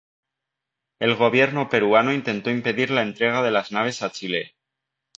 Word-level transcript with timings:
El 0.99 1.13
gobierno 1.13 1.69
peruano 1.69 2.11
intentó 2.11 2.49
impedir 2.49 2.89
la 2.89 3.03
entrega 3.03 3.43
de 3.43 3.51
las 3.51 3.71
naves 3.71 4.01
a 4.01 4.11
Chile. 4.11 4.55